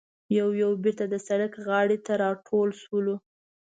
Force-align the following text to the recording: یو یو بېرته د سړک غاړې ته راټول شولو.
یو 0.37 0.47
یو 0.61 0.71
بېرته 0.83 1.05
د 1.09 1.15
سړک 1.27 1.53
غاړې 1.65 1.97
ته 2.05 2.13
راټول 2.23 2.69
شولو. 2.81 3.15